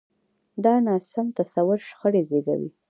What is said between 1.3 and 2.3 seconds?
تصور شخړې